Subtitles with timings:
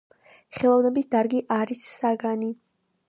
[0.59, 2.51] ხელოვნების დარგი არის საგანი